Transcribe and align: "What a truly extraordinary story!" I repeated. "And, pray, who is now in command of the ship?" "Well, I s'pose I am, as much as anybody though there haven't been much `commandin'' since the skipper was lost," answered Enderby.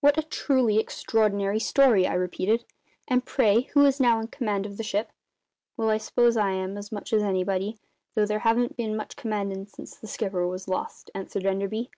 "What 0.00 0.16
a 0.16 0.22
truly 0.22 0.78
extraordinary 0.78 1.60
story!" 1.60 2.06
I 2.06 2.14
repeated. 2.14 2.64
"And, 3.06 3.22
pray, 3.26 3.68
who 3.74 3.84
is 3.84 4.00
now 4.00 4.18
in 4.18 4.28
command 4.28 4.64
of 4.64 4.78
the 4.78 4.82
ship?" 4.82 5.12
"Well, 5.76 5.90
I 5.90 5.98
s'pose 5.98 6.38
I 6.38 6.52
am, 6.52 6.78
as 6.78 6.90
much 6.90 7.12
as 7.12 7.22
anybody 7.22 7.76
though 8.14 8.24
there 8.24 8.38
haven't 8.38 8.78
been 8.78 8.96
much 8.96 9.14
`commandin'' 9.14 9.68
since 9.68 9.94
the 9.94 10.06
skipper 10.08 10.46
was 10.46 10.68
lost," 10.68 11.10
answered 11.14 11.44
Enderby. 11.44 11.90